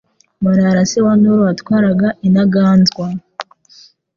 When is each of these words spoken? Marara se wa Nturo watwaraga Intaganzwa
Marara 0.43 0.83
se 0.91 0.99
wa 1.05 1.13
Nturo 1.19 1.41
watwaraga 1.49 2.09
Intaganzwa 2.27 3.05